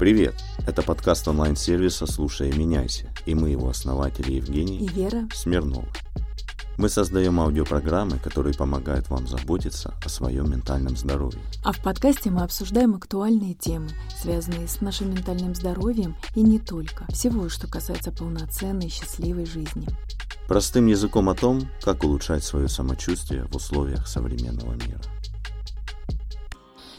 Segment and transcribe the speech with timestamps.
[0.00, 0.34] Привет!
[0.66, 5.86] Это подкаст онлайн-сервиса «Слушай и меняйся» и мы его основатели Евгений и Вера Смирнова.
[6.78, 11.42] Мы создаем аудиопрограммы, которые помогают вам заботиться о своем ментальном здоровье.
[11.62, 17.04] А в подкасте мы обсуждаем актуальные темы, связанные с нашим ментальным здоровьем и не только.
[17.10, 19.86] Всего, что касается полноценной, счастливой жизни.
[20.48, 25.02] Простым языком о том, как улучшать свое самочувствие в условиях современного мира.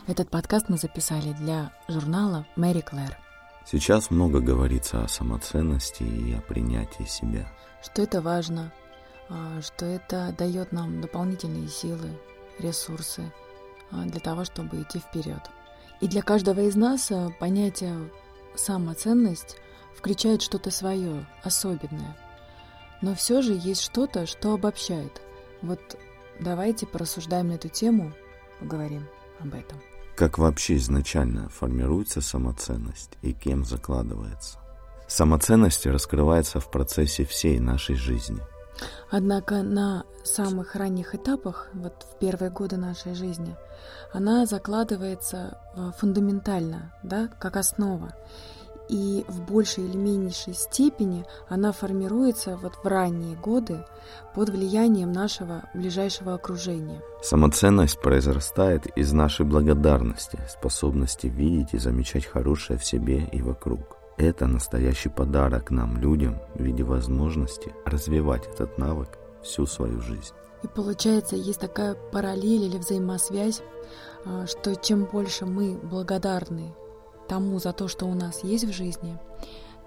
[0.08, 3.16] Этот подкаст мы записали для журнала Мэри Клэр.
[3.68, 7.48] Сейчас много говорится о самоценности и о принятии себя.
[7.84, 8.74] Что это важно,
[9.30, 12.20] а, что это дает нам дополнительные силы,
[12.58, 13.32] ресурсы
[13.92, 15.42] а, для того, чтобы идти вперед.
[16.00, 18.10] И для каждого из нас а, понятие
[18.56, 19.58] самоценность
[19.96, 22.18] включает что-то свое, особенное.
[23.04, 25.22] Но все же есть что-то, что обобщает.
[25.62, 25.80] Вот
[26.40, 28.14] давайте порассуждаем на эту тему,
[28.60, 29.08] поговорим
[29.40, 29.80] об этом.
[30.16, 34.60] Как вообще изначально формируется самоценность и кем закладывается?
[35.08, 38.40] Самоценность раскрывается в процессе всей нашей жизни.
[39.10, 43.56] Однако на самых ранних этапах, вот в первые годы нашей жизни,
[44.14, 48.14] она закладывается э, фундаментально, да, как основа
[48.92, 53.86] и в большей или меньшей степени она формируется вот в ранние годы
[54.36, 57.02] под влиянием нашего ближайшего окружения.
[57.24, 63.98] Самоценность произрастает из нашей благодарности, способности видеть и замечать хорошее в себе и вокруг.
[64.18, 70.34] Это настоящий подарок нам, людям, в виде возможности развивать этот навык всю свою жизнь.
[70.64, 73.62] И получается, есть такая параллель или взаимосвязь,
[74.26, 76.76] а, что чем больше мы благодарны
[77.32, 79.18] тому за то, что у нас есть в жизни,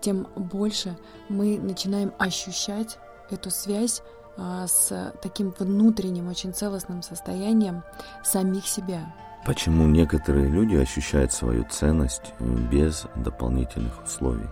[0.01, 0.97] тем больше
[1.29, 2.99] мы начинаем ощущать
[3.31, 4.03] эту связь
[4.39, 7.83] а, с таким внутренним, очень целостным состоянием
[8.25, 9.15] самих себя.
[9.45, 14.49] Почему некоторые люди ощущают свою ценность э, без дополнительных условий,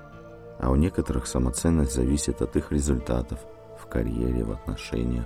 [0.59, 3.39] а у некоторых самоценность зависит от их результатов
[3.83, 5.25] в карьере, в отношениях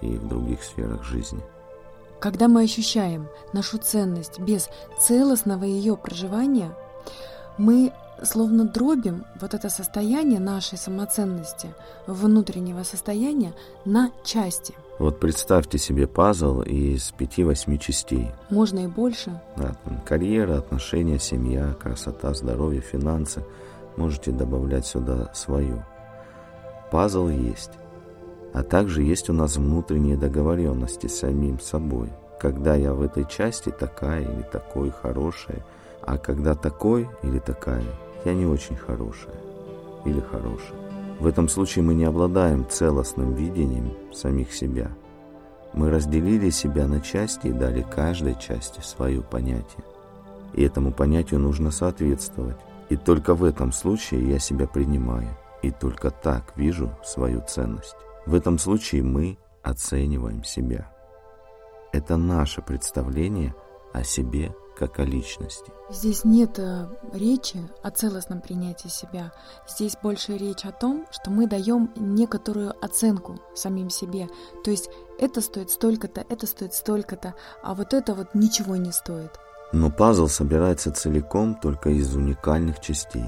[0.00, 1.44] и в других сферах жизни–
[2.20, 4.68] когда мы ощущаем нашу ценность без
[4.98, 6.74] целостного ее проживания,
[7.56, 7.92] мы
[8.22, 11.74] словно дробим вот это состояние нашей самоценности,
[12.06, 13.54] внутреннего состояния
[13.84, 14.74] на части.
[14.98, 18.32] Вот представьте себе пазл из пяти-восьми частей.
[18.50, 19.40] Можно и больше.
[19.56, 23.44] Да, там карьера, отношения, семья, красота, здоровье, финансы.
[23.96, 25.84] Можете добавлять сюда свою.
[26.90, 27.72] Пазл есть.
[28.52, 32.10] А также есть у нас внутренние договоренности с самим собой.
[32.40, 35.64] Когда я в этой части такая или такой хорошая,
[36.08, 37.84] а когда такой или такая,
[38.24, 39.34] я не очень хорошая
[40.06, 40.78] или хорошая.
[41.20, 44.90] В этом случае мы не обладаем целостным видением самих себя.
[45.74, 49.84] Мы разделили себя на части и дали каждой части свое понятие.
[50.54, 52.56] И этому понятию нужно соответствовать.
[52.88, 55.36] И только в этом случае я себя принимаю.
[55.60, 57.96] И только так вижу свою ценность.
[58.24, 60.90] В этом случае мы оцениваем себя.
[61.92, 63.54] Это наше представление
[63.92, 65.72] о себе как о личности.
[65.90, 69.32] Здесь нет э, речи о целостном принятии себя.
[69.66, 74.28] Здесь больше речь о том, что мы даем некоторую оценку самим себе.
[74.62, 79.32] То есть это стоит столько-то, это стоит столько-то, а вот это вот ничего не стоит.
[79.72, 83.26] Но пазл собирается целиком только из уникальных частей.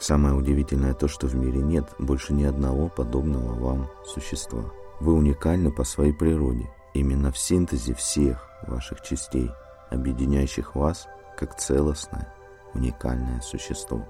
[0.00, 4.64] Самое удивительное то, что в мире нет больше ни одного подобного вам существа.
[5.00, 9.50] Вы уникальны по своей природе, именно в синтезе всех ваших частей–
[9.94, 11.06] объединяющих вас
[11.36, 12.32] как целостное,
[12.74, 14.06] уникальное существо.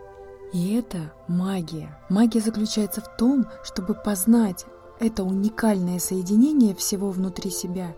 [0.53, 1.99] И это магия.
[2.09, 4.67] Магия заключается в том, чтобы познать
[5.01, 7.95] это уникальное соединение всего внутри себя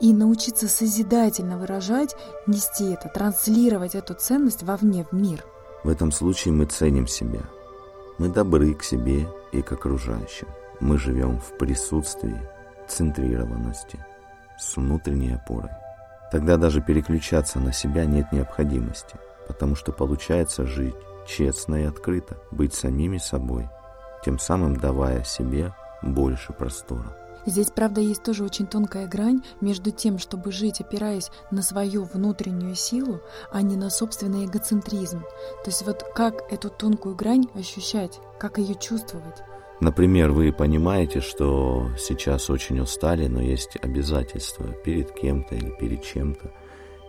[0.00, 5.44] и научиться созидательно выражать, нести это, транслировать эту ценность вовне, в мир.
[5.84, 7.42] В этом случае мы ценим себя.
[8.18, 10.48] Мы добры к себе и к окружающим.
[10.80, 12.40] Мы живем в присутствии,
[12.88, 14.04] центрированности,
[14.58, 15.70] с внутренней опорой.
[16.30, 19.16] Тогда даже переключаться на себя нет необходимости,
[19.48, 20.94] потому что получается жить
[21.26, 23.68] честно и открыто, быть самими собой,
[24.24, 27.16] тем самым давая себе больше простора.
[27.46, 32.74] Здесь, правда, есть тоже очень тонкая грань между тем, чтобы жить, опираясь на свою внутреннюю
[32.74, 33.20] силу,
[33.50, 35.20] а не на собственный эгоцентризм.
[35.64, 39.42] То есть вот как эту тонкую грань ощущать, как ее чувствовать.
[39.80, 46.52] Например, вы понимаете, что сейчас очень устали, но есть обязательства перед кем-то или перед чем-то,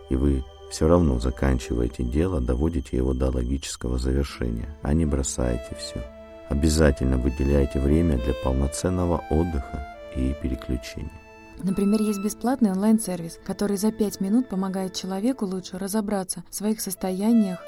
[0.08, 6.02] и вы все равно заканчиваете дело, доводите его до логического завершения, а не бросаете все.
[6.48, 9.86] Обязательно выделяйте время для полноценного отдыха
[10.16, 11.21] и переключения.
[11.62, 17.60] Например, есть бесплатный онлайн-сервис, который за пять минут помогает человеку лучше разобраться в своих состояниях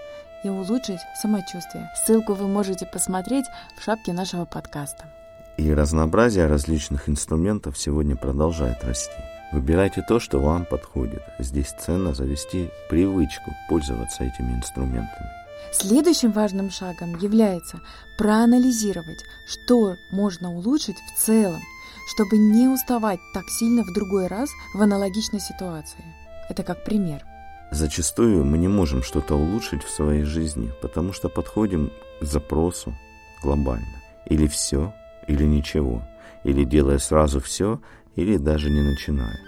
[0.42, 1.90] и улучшить самочувствие.
[2.04, 3.46] Ссылку вы можете посмотреть
[3.78, 5.12] в шапке нашего подкаста.
[5.56, 9.12] И разнообразие различных инструментов сегодня продолжает расти.
[9.52, 11.22] Выбирайте то, что вам подходит.
[11.38, 15.30] Здесь ценно завести привычку пользоваться этими инструментами.
[15.72, 17.80] Следующим важным шагом является
[18.18, 21.60] проанализировать, что можно улучшить в целом,
[22.08, 26.04] чтобы не уставать так сильно в другой раз в аналогичной ситуации.
[26.48, 27.24] Это как пример.
[27.70, 32.94] Зачастую мы не можем что-то улучшить в своей жизни, потому что подходим к запросу
[33.42, 34.02] глобально.
[34.26, 34.94] Или все,
[35.26, 36.02] или ничего.
[36.44, 37.80] Или делая сразу все,
[38.16, 39.38] или даже не начиная.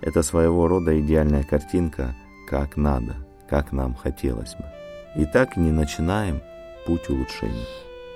[0.00, 2.14] Это своего рода идеальная картинка,
[2.48, 3.14] как надо,
[3.48, 4.64] как нам хотелось бы.
[5.16, 6.42] И так не начинаем
[6.86, 7.66] путь улучшения.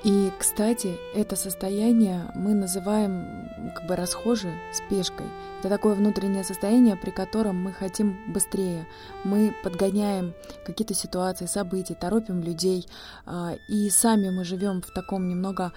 [0.05, 5.27] И, кстати, это состояние мы называем как бы расхоже спешкой.
[5.61, 8.87] Это такое внутреннее состояние, при котором мы хотим быстрее.
[9.25, 10.35] Мы подгоняем
[10.65, 12.87] какие-то ситуации, события, торопим людей.
[13.25, 15.73] А, и сами мы живем в таком немного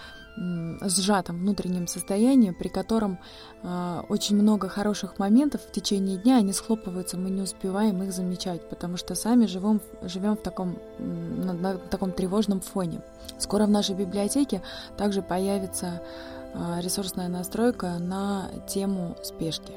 [0.81, 3.19] сжатом внутреннем состоянии, при котором
[3.61, 8.67] э, очень много хороших моментов в течение дня, они схлопываются, мы не успеваем их замечать,
[8.69, 13.01] потому что сами живем, живем в таком, на, на таком тревожном фоне.
[13.37, 14.61] Скоро в нашей библиотеке
[14.97, 16.01] также появится
[16.53, 19.73] э, ресурсная настройка на тему спешки.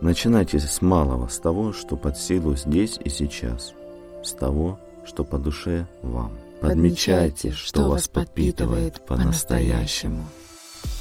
[0.00, 3.72] Начинайте с малого, с того, что под силу здесь и сейчас,
[4.22, 6.32] с того, что по душе вам.
[6.60, 10.26] Подмечайте, что вас подпитывает по-настоящему.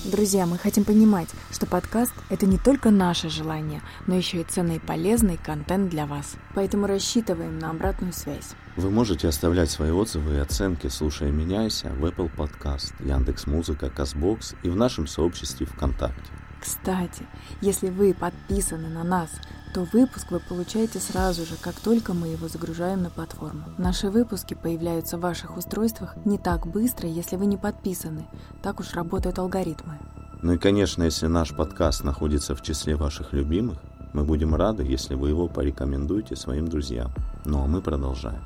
[0.04, 4.76] Друзья, мы хотим понимать, что подкаст— это не только наше желание, но еще и ценный
[4.76, 6.36] и полезный контент для вас.
[6.54, 8.52] Поэтому рассчитываем на обратную связь.
[8.76, 14.70] Вы можете оставлять свои отзывы и оценки, слушая «Меняйся» в Apple Podcast, Яндекс.Музыка, Казбокс и
[14.70, 16.32] в нашем сообществе ВКонтакте.
[16.66, 17.28] Кстати,
[17.62, 19.30] если вы подписаны на нас,
[19.76, 23.66] то выпуск вы получаете сразу же, как только мы его загружаем на платформу.
[23.78, 28.26] Наши выпуски появляются в ваших устройствах не так быстро, если вы не подписаны.
[28.64, 30.00] Так уж работают алгоритмы.
[30.42, 33.78] Ну и, конечно, если наш подкаст находится в числе ваших любимых,
[34.14, 37.12] мы будем рады, если вы его порекомендуете своим друзьям.
[37.46, 38.42] Ну а мы продолжаем.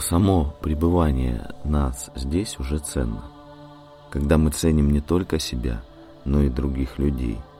[0.00, 3.30] Само пребывание нас здесь уже ценно.
[4.10, 5.82] Когда мы ценим не только себя,
[6.26, 7.40] но и других людей–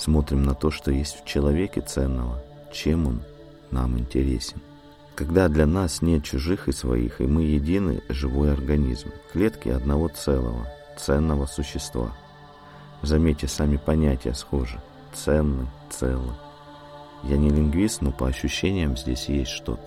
[0.00, 2.42] смотрим на то, что есть в человеке ценного,
[2.72, 3.22] чем он
[3.70, 4.60] нам интересен.
[5.14, 10.66] Когда для нас нет чужих и своих, и мы едины живой организм, клетки одного целого,
[10.96, 12.12] ценного существа.
[13.02, 14.80] Заметьте, сами понятия схожи.
[15.12, 16.32] Ценный, целый.
[17.24, 19.82] Я не лингвист, но по ощущениям здесь есть что-то.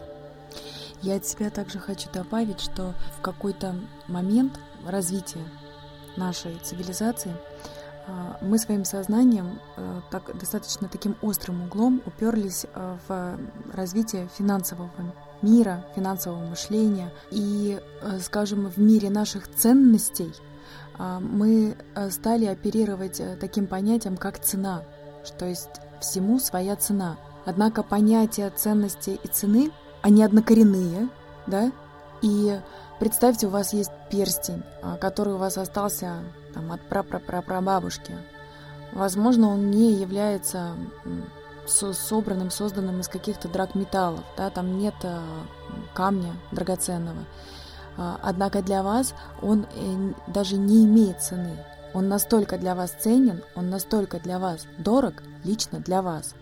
[1.01, 3.75] Я от себя также хочу добавить, что в какой-то
[4.07, 5.43] момент развития
[6.17, 7.33] нашей цивилизации
[8.41, 13.37] мы своим сознанием э, так, достаточно таким острым углом уперлись э, в
[13.73, 14.89] развитие финансового
[15.41, 17.11] мира, финансового мышления.
[17.29, 20.33] И, э, скажем, в мире наших ценностей
[20.97, 21.77] а, мы
[22.09, 24.83] стали оперировать таким понятием, как цена,
[25.23, 25.69] что есть
[25.99, 27.17] всему своя цена.
[27.45, 29.71] Однако понятия ценности и цены,
[30.01, 31.09] они однокоренные,
[31.47, 31.71] да,
[32.21, 32.59] и
[32.99, 38.13] представьте, у вас есть перстень, а, который у вас остался там, от прапрапрапрабабушки.
[38.93, 40.75] Возможно, он не является
[41.65, 45.19] собранным, созданным из каких-то драгметаллов, да, там нет э,
[45.93, 47.23] камня драгоценного.
[47.97, 51.57] А, однако для вас он э, даже не имеет цены.
[51.93, 56.33] Он настолько для вас ценен, он настолько для вас дорог, лично для вас.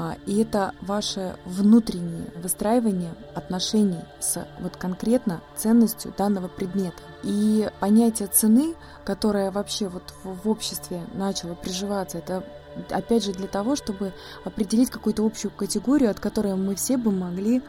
[0.00, 7.02] А, и это ваше внутреннее выстраивание отношений с вот конкретно ценностью данного предмета.
[7.24, 12.44] И понятие цены, которое вообще вот в обществе начало приживаться, это
[12.90, 14.12] опять же для того, чтобы
[14.44, 17.62] определить какую-то общую категорию, от которой мы все бы могли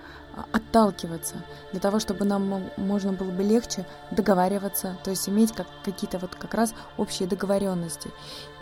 [0.51, 6.19] отталкиваться, для того, чтобы нам можно было бы легче договариваться, то есть иметь как, какие-то
[6.19, 8.11] вот как раз общие договоренности.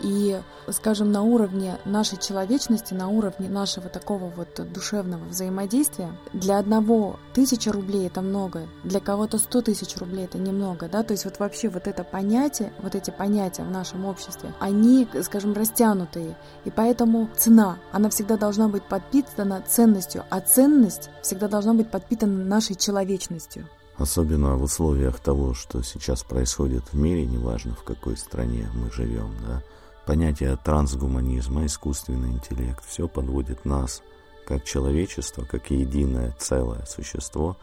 [0.00, 0.40] И,
[0.70, 7.72] скажем, на уровне нашей человечности, на уровне нашего такого вот душевного взаимодействия, для одного тысяча
[7.72, 11.68] рублей это много, для кого-то сто тысяч рублей это немного, да, то есть вот вообще
[11.68, 17.78] вот это понятие, вот эти понятия в нашем обществе, они, скажем, растянутые, и поэтому цена,
[17.92, 23.68] она всегда должна быть подпитана ценностью, а ценность всегда должна быть подпитана нашей человечностью.
[23.96, 29.34] Особенно в условиях того, что сейчас происходит в мире, неважно в какой стране мы живем,
[29.46, 29.62] да,
[30.06, 34.02] понятие трансгуманизма, искусственный интеллект, все подводит нас,
[34.46, 37.56] как человечество, как единое целое существо,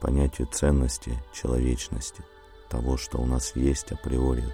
[0.00, 2.22] понятию ценности, человечности,
[2.68, 4.44] того, что у нас есть априори,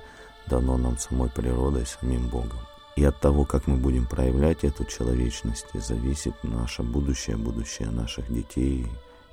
[0.47, 2.59] дано нам самой природой, самим Богом.
[3.01, 8.87] И от того, как мы будем проявлять эту человечность, зависит наше будущее, будущее наших детей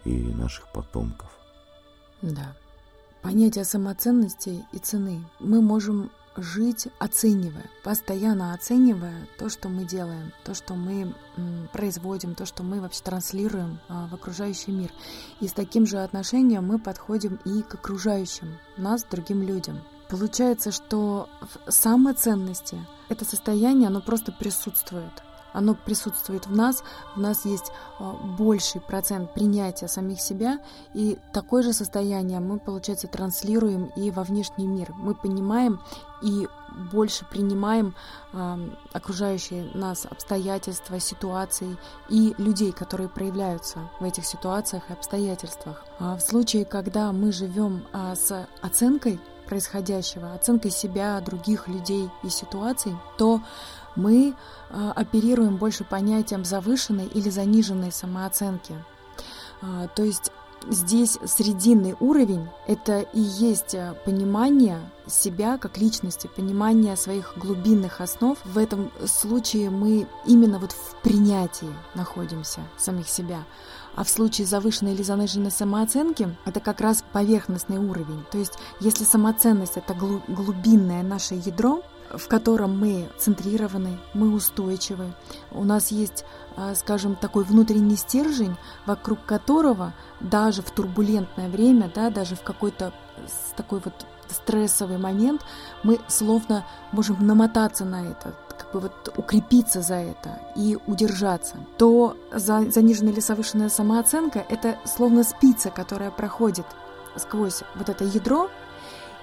[0.05, 1.29] и наших потомков.
[2.21, 2.55] Да.
[3.21, 10.53] Понятие самоценности и цены мы можем жить, оценивая, постоянно оценивая то, что мы делаем, то,
[10.53, 11.13] что мы
[11.73, 14.91] производим, то, что мы вообще транслируем а, в окружающий мир.
[15.41, 19.81] И с таким же отношением мы подходим и к окружающим нас, другим людям.
[20.09, 22.77] Получается, что в самоценности
[23.09, 25.23] это состояние, оно просто присутствует
[25.57, 26.83] оно присутствует в нас,
[27.15, 30.59] у нас есть а, больший процент принятия самих себя,
[30.93, 34.93] и такое же состояние мы, получается, транслируем и во внешний мир.
[34.95, 35.81] Мы понимаем
[36.21, 36.47] и
[36.91, 37.95] больше принимаем
[38.33, 41.77] э, окружающие нас обстоятельства, ситуации
[42.09, 45.85] и людей, которые проявляются в этих ситуациях и обстоятельствах.
[45.99, 52.29] А в случае, когда мы живем э, с оценкой происходящего, оценкой себя, других людей и
[52.29, 53.41] ситуаций, то
[53.95, 54.33] мы
[54.69, 58.75] э, оперируем больше понятием завышенной или заниженной самооценки.
[59.61, 60.31] Э, то есть
[60.69, 68.37] здесь срединный уровень— это и есть э, понимание себя как личности, понимание своих глубинных основ.
[68.45, 73.43] В этом случае мы именно вот в принятии находимся самих себя.
[73.97, 78.23] А в случае завышенной или заниженной самооценки это как раз поверхностный уровень.
[78.31, 85.13] То есть если самоценность— это глубинное наше ядро, в котором мы центрированы, мы устойчивы.
[85.51, 86.25] У нас есть,
[86.55, 92.93] а, скажем, такой внутренний стержень, вокруг которого даже в турбулентное время, да, даже в какой-то
[93.55, 95.41] такой вот стрессовый момент
[95.83, 98.35] мы словно можем намотаться на это,
[98.67, 105.23] как бы вот укрепиться за это и удержаться, то заниженная или завышенная самооценка— это словно
[105.23, 106.65] спица, которая проходит
[107.15, 108.49] сквозь вот это ядро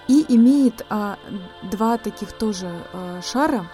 [0.09, 1.19] и имеет а,
[1.63, 3.67] два таких тоже а, шара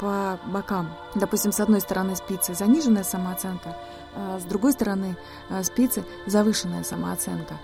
[0.00, 0.90] по бокам.
[1.14, 3.76] Допустим, с одной стороны спицы заниженная самооценка,
[4.14, 5.16] а с другой стороны
[5.48, 7.54] а, спицы завышенная самооценка.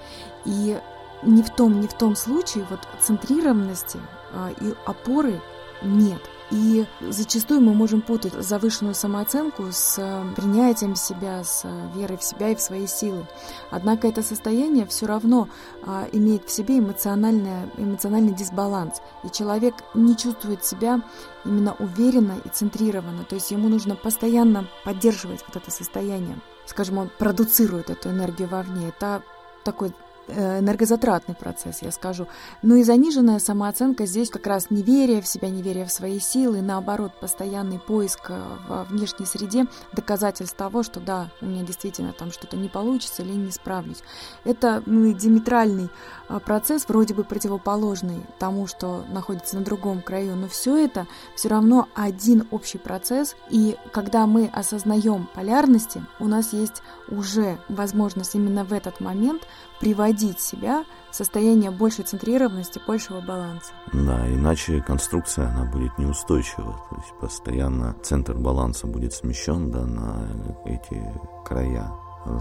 [0.44, 0.78] И
[1.22, 3.98] ни в том, ни в том случае вот центрированности
[4.32, 5.40] а, и опоры
[5.82, 6.20] нет.
[6.50, 12.22] И зачастую мы можем путать завышенную самооценку с э, принятием себя, с э, верой в
[12.22, 13.26] себя и в свои силы.
[13.70, 15.48] Однако это состояние все равно
[15.86, 19.00] а, имеет в себе эмоциональный, эмоциональный дисбаланс.
[19.24, 21.00] И человек не чувствует себя
[21.44, 23.24] именно уверенно и центрированно.
[23.24, 26.38] То есть ему нужно постоянно поддерживать вот это состояние.
[26.66, 28.88] Скажем, он продуцирует эту энергию вовне.
[28.88, 29.22] Это
[29.64, 29.92] такой
[30.28, 32.26] энергозатратный процесс, я скажу.
[32.62, 37.12] Ну и заниженная самооценка здесь как раз неверие в себя, неверие в свои силы, наоборот,
[37.20, 42.56] постоянный поиск э, в внешней среде доказательств того, что да, у меня действительно там что-то
[42.56, 44.02] не получится или не справлюсь.
[44.44, 45.90] Это ну, диаметральный
[46.28, 51.48] э, процесс, вроде бы противоположный тому, что находится на другом краю, но все это все
[51.48, 58.64] равно один общий процесс, и когда мы осознаем полярности, у нас есть уже возможность именно
[58.64, 59.42] в этот момент
[59.80, 63.72] приводить себя в состояние большей центрированности, большего баланса.
[63.92, 66.72] Да, иначе конструкция, она будет неустойчива.
[66.90, 70.28] То есть постоянно центр баланса будет смещен да, на
[70.66, 71.02] эти
[71.44, 71.90] края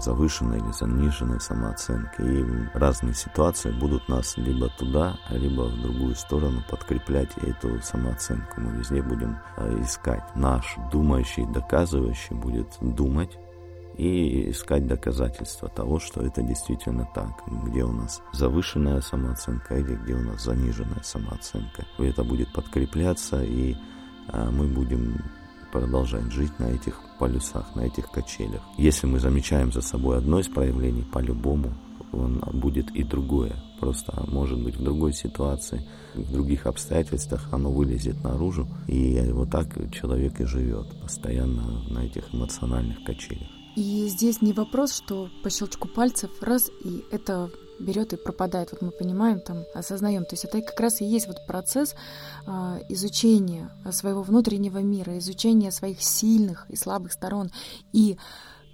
[0.00, 2.20] завышенной или заниженной самооценки.
[2.20, 8.60] И разные ситуации будут нас либо туда, либо в другую сторону подкреплять эту самооценку.
[8.60, 10.24] Мы везде будем э, искать.
[10.34, 13.38] Наш думающий, доказывающий будет думать,
[13.96, 20.14] и искать доказательства того, что это действительно так, где у нас завышенная самооценка или где
[20.14, 21.86] у нас заниженная самооценка.
[21.98, 23.76] И это будет подкрепляться, и
[24.28, 25.22] а, мы будем
[25.72, 28.62] продолжать жить на этих полюсах, на этих качелях.
[28.78, 31.74] Если мы замечаем за собой одно из проявлений, по-любому
[32.12, 33.56] он будет и другое.
[33.80, 39.66] Просто может быть в другой ситуации, в других обстоятельствах оно вылезет наружу, и вот так
[39.92, 43.53] человек и живет постоянно на этих эмоциональных качелях.
[43.76, 47.50] И здесь не вопрос, что по щелчку пальцев раз, и это
[47.80, 48.70] берет и пропадает.
[48.72, 50.24] Вот мы понимаем, там, осознаем.
[50.24, 51.94] То есть это как раз и есть вот процесс
[52.46, 52.50] э,
[52.88, 57.50] изучения своего внутреннего мира, изучения своих сильных и слабых сторон.
[57.92, 58.16] И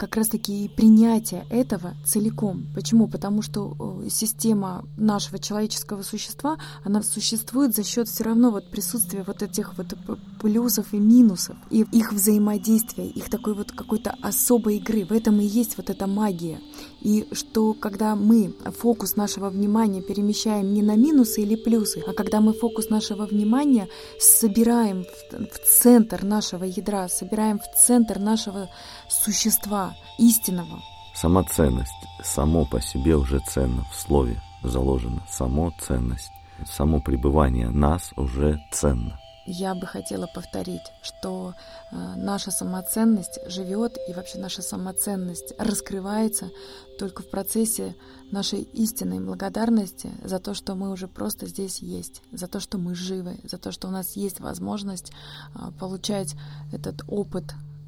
[0.01, 2.67] как раз-таки и принятие этого целиком.
[2.75, 3.07] Почему?
[3.07, 9.25] Потому что э, система нашего человеческого существа, она существует за счет все равно вот присутствия
[9.27, 9.95] вот этих вот
[10.41, 15.05] плюсов и минусов, и их взаимодействия, их такой вот какой-то особой игры.
[15.05, 16.61] В этом и есть вот эта магия.
[17.01, 22.41] И что когда мы фокус нашего внимания перемещаем не на минусы или плюсы, а когда
[22.41, 23.89] мы фокус нашего внимания
[24.19, 28.69] собираем в, в центр нашего ядра, собираем в центр нашего
[29.09, 30.81] существа, истинного.
[31.15, 31.93] Сама ценность,
[32.23, 35.23] само по себе уже ценно в слове заложено.
[35.29, 36.33] Само ценность,
[36.67, 39.20] само пребывание нас уже ценно.
[39.47, 41.55] Я бы хотела повторить, что
[41.91, 46.51] э, наша самоценность живет и вообще наша самоценность раскрывается
[46.99, 47.97] только в процессе
[48.31, 52.95] нашей истинной благодарности за то, что мы уже просто здесь есть, за то, что мы
[52.95, 55.13] живы, за то, что у нас есть возможность
[55.55, 56.35] э, получать
[56.73, 57.45] этот опыт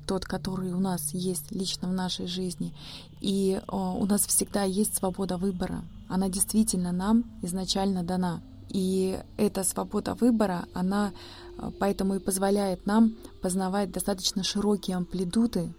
[0.06, 2.74] тот, который у нас есть лично в нашей жизни.
[3.20, 5.82] И э, у нас всегда есть свобода выбора.
[6.08, 8.42] Она действительно нам изначально дана.
[8.72, 11.12] И эта свобода выбора, она
[11.58, 15.74] э, поэтому и позволяет нам познавать достаточно широкие амплитуды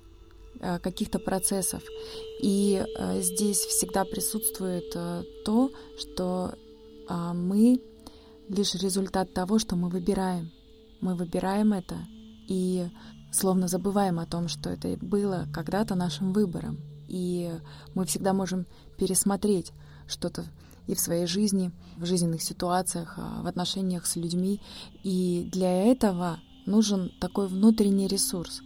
[0.59, 1.81] э, каких-то процессов.
[2.39, 4.91] И э, здесь всегда присутствует
[5.43, 6.53] то, что
[7.07, 7.81] а, мы
[8.47, 10.51] лишь результат того, что мы выбираем.
[11.01, 11.95] Мы выбираем это
[12.47, 12.87] и
[13.31, 16.79] словно забываем о том, что это было когда-то нашим выбором.
[17.07, 17.51] И
[17.93, 18.65] мы всегда можем
[18.97, 19.71] пересмотреть
[20.07, 20.45] что-то
[20.87, 24.61] и в своей жизни, в жизненных ситуациях, а, в отношениях с людьми.
[25.03, 28.61] И для этого нужен такой внутренний ресурс.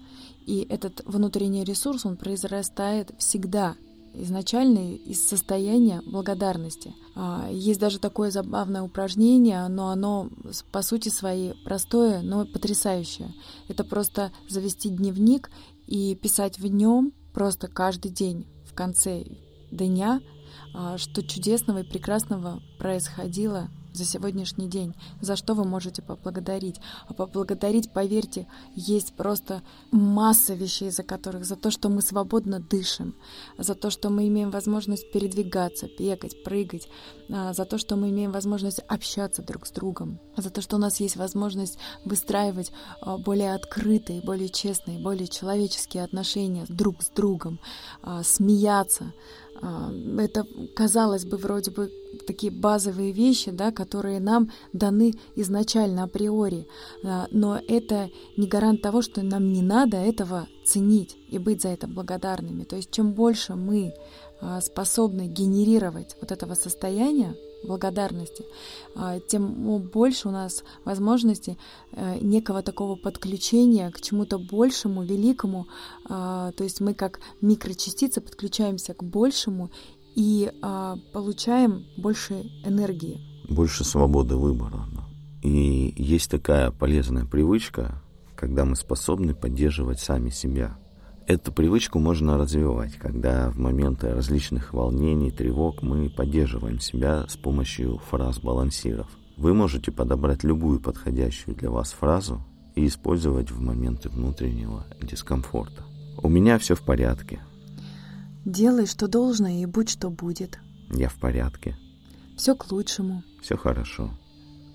[0.45, 3.75] И этот внутренний ресурс, он произрастает всегда
[4.13, 6.95] изначально из состояния благодарности.
[7.15, 10.29] А, есть даже такое забавное упражнение, но оно
[10.71, 13.33] по сути своей простое, но потрясающее.
[13.67, 15.51] Это просто завести дневник
[15.85, 19.23] и писать в нем просто каждый день в конце
[19.71, 20.21] дня
[20.97, 26.79] что чудесного и прекрасного происходило за сегодняшний день, за что вы можете поблагодарить.
[27.07, 33.15] А поблагодарить, поверьте, есть просто масса вещей, за которых, за то, что мы свободно дышим,
[33.57, 36.87] за то, что мы имеем возможность передвигаться, бегать, прыгать,
[37.29, 40.79] а, за то, что мы имеем возможность общаться друг с другом, за то, что у
[40.79, 42.71] нас есть возможность выстраивать
[43.19, 47.59] более открытые, более честные, более человеческие отношения друг с другом,
[48.23, 49.11] смеяться, а,
[49.61, 50.45] это,
[50.75, 51.91] казалось бы, вроде бы
[52.25, 56.67] такие базовые вещи, да, которые нам даны изначально априори,
[57.03, 61.69] а, но это не гарант того, что нам не надо этого ценить и быть за
[61.69, 62.63] это благодарными.
[62.63, 63.93] То есть чем больше мы
[64.41, 68.45] а, способны генерировать вот этого состояния, благодарности,
[68.95, 71.57] а, тем больше у нас возможности
[71.91, 75.67] э, некого такого подключения к чему-то большему, великому.
[76.09, 79.71] А, то есть мы как микрочастицы подключаемся к большему
[80.15, 83.21] и а, получаем больше энергии.
[83.49, 84.85] Больше свободы выбора.
[85.43, 88.01] И есть такая полезная привычка,
[88.35, 90.77] когда мы способны поддерживать сами себя–
[91.27, 97.97] Эту привычку можно развивать, когда в моменты различных волнений, тревог мы поддерживаем себя с помощью
[98.09, 99.09] фраз-балансиров.
[99.35, 102.41] Вы можете подобрать любую подходящую для вас фразу
[102.75, 105.83] и использовать в моменты внутреннего дискомфорта.
[106.23, 107.41] У меня все в порядке.
[108.45, 110.59] Делай, что должно, и будь, что будет.
[110.89, 111.75] Я в порядке.
[112.37, 113.21] Все к лучшему.
[113.41, 114.11] Все хорошо.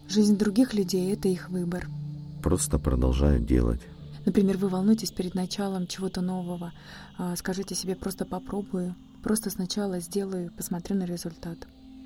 [0.06, 1.88] Жизнь других людей— это их выбор.
[2.42, 3.80] Просто продолжаю делать
[4.24, 6.72] Например, вы волнуетесь перед началом чего-то нового.
[7.18, 11.58] А, скажите себе «просто попробую», «просто сначала сделаю, посмотрю на результат».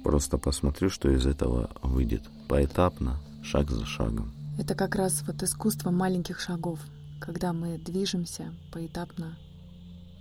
[0.02, 2.22] Просто посмотрю, что из этого выйдет.
[2.48, 4.32] Поэтапно, шаг за шагом.
[4.58, 6.78] Это как раз вот искусство маленьких шагов,
[7.20, 9.36] когда мы движемся поэтапно,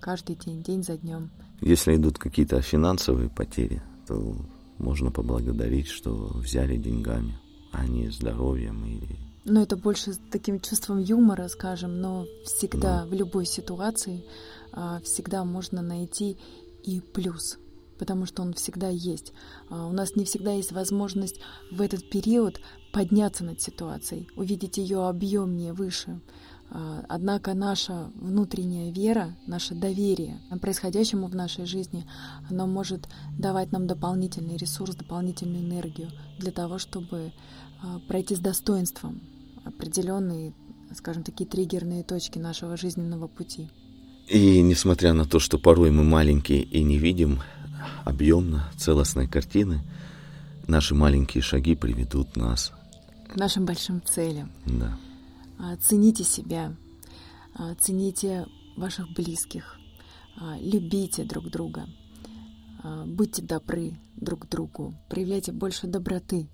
[0.02, 1.30] каждый день, день за днем.
[1.62, 4.36] Если идут какие-то финансовые потери, то
[4.78, 7.40] можно поблагодарить, что взяли деньгами,
[7.72, 13.14] а не здоровьем или но это больше с таким чувством юмора, скажем, но всегда, в
[13.14, 14.26] любой ситуации,
[14.72, 16.38] а, всегда можно найти
[16.84, 17.60] и плюс,
[18.00, 19.34] потому что он всегда есть.
[19.70, 21.40] А, у нас не всегда есть возможность
[21.72, 22.60] в этот период
[22.92, 26.20] подняться над ситуацией, увидеть ее объемнее, выше.
[26.72, 32.10] А, однако наша внутренняя вера, наше доверие происходящему в нашей жизни,
[32.50, 37.32] оно может давать нам дополнительный ресурс, дополнительную энергию для того, чтобы
[38.08, 39.22] пройти с достоинством
[39.66, 40.54] определенные,
[40.96, 43.70] скажем, такие триггерные точки нашего жизненного пути.
[44.28, 47.42] И несмотря на то, что порой мы маленькие и не видим
[48.06, 49.82] объемно целостной картины,
[50.68, 52.72] наши маленькие шаги приведут нас
[53.36, 54.50] к нашим большим целям.
[54.66, 54.98] Да.
[55.60, 56.76] А, цените себя,
[57.54, 58.46] а, цените
[58.78, 59.78] ваших близких,
[60.38, 61.86] а, любите друг друга,
[63.08, 66.48] будьте добры друг другу, проявляйте больше доброты.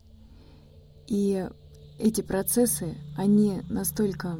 [1.07, 1.45] И
[2.01, 4.37] эти процессы, они настолько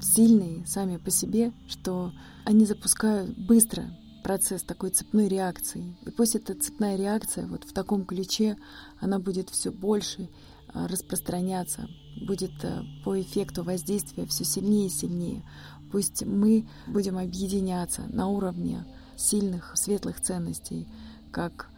[0.00, 2.12] сильные сами по себе, что
[2.44, 3.84] они запускают быстро
[4.24, 5.96] процесс такой цепной реакции.
[6.06, 8.56] И пусть эта цепная реакция вот в таком ключе,
[9.00, 10.28] она будет все больше
[10.72, 11.88] а, распространяться,
[12.26, 15.42] будет а, по эффекту воздействия все сильнее и сильнее.
[15.92, 18.84] Пусть мы будем объединяться на уровне
[19.16, 20.86] сильных, светлых ценностей,
[21.32, 21.70] как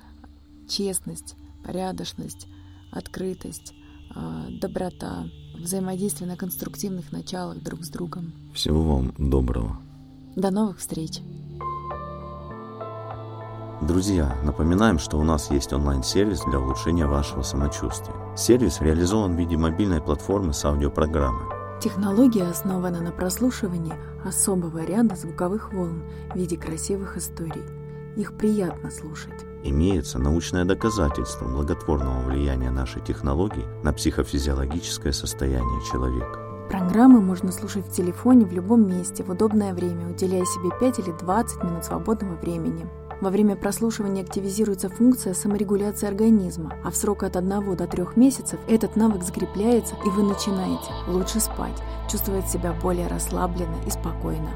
[0.69, 2.47] честность, порядочность,
[2.91, 3.75] открытость,
[4.61, 5.27] доброта,
[5.59, 8.33] взаимодействия на конструктивных началах друг с другом.
[8.55, 9.79] Всего вам доброго.
[10.37, 11.21] До новых встреч!
[13.81, 18.15] Друзья, напоминаем, что у нас есть онлайн-сервис для улучшения вашего самочувствия.
[18.37, 21.47] Сервис реализован в виде мобильной платформы с аудиопрограммой.
[21.81, 27.65] Технология основана на прослушивании особого ряда звуковых волн в виде красивых историй.
[28.17, 29.47] Их приятно слушать.
[29.63, 36.39] Имеется научное доказательство благотворного влияния нашей технологии на психофизиологическое состояние человека.
[36.71, 41.13] Программы можно слушать в телефоне в любом месте в удобное время, уделяя себе 5 или
[41.21, 42.87] 20 минут свободного времени.
[43.21, 48.59] Во время прослушивания активизируется функция саморегуляции организма, а в срок от 1 до 3 месяцев
[48.67, 54.51] этот навык закрепляется, и вы начинаете лучше спать, чувствовать себя более расслабленно и спокойно.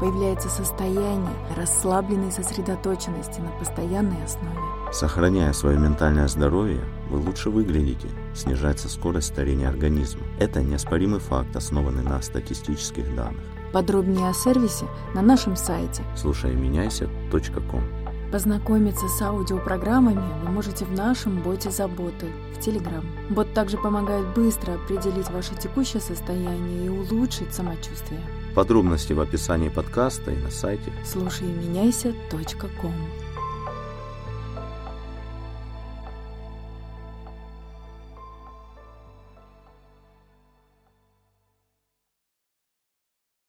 [0.00, 4.58] Появляется состояние расслабленной сосредоточенности на постоянной основе.
[4.92, 10.22] Сохраняя свое ментальное здоровье, вы лучше выглядите, снижается скорость старения организма.
[10.38, 13.42] Это неоспоримый факт, основанный на статистических данных.
[13.72, 17.82] Подробнее о сервисе на нашем сайте слушайменяйся.ком
[18.30, 23.04] Познакомиться с аудиопрограммами вы можете в нашем боте заботы в Telegram.
[23.30, 28.20] Бот также помогает быстро определить ваше текущее состояние и улучшить самочувствие.
[28.56, 30.90] Подробности в описании подкаста и на сайте.
[31.04, 32.94] Слушайменяйся.ком